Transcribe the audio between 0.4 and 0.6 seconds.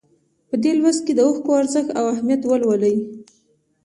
په